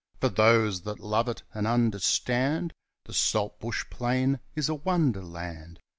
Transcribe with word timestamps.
For 0.19 0.29
those 0.29 0.81
that 0.81 0.99
love 0.99 1.29
it 1.29 1.43
and 1.53 1.67
understand, 1.67 2.73
The 3.05 3.13
saltbush 3.13 3.83
plain 3.91 4.39
is 4.55 4.67
a 4.67 4.73
wonderland. 4.73 5.79